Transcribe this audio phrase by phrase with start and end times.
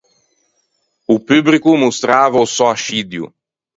[1.07, 3.25] O pubrico o mostrava o sò ascidio.